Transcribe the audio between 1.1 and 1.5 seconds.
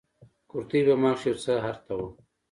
کښې يو